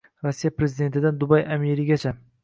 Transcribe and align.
Rossiya 0.27 0.51
prezidentidan 0.61 1.19
Dubay 1.23 1.45
amirigacha 1.57 2.11